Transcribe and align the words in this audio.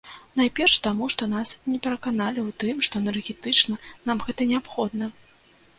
Найперш 0.39 0.77
таму, 0.87 1.09
што 1.15 1.27
нас 1.33 1.51
не 1.73 1.77
пераканалі 1.85 2.39
ў 2.47 2.57
тым, 2.65 2.75
што 2.89 2.93
энергетычна 3.05 3.75
нам 4.11 4.17
гэта 4.29 4.51
неабходна. 4.53 5.15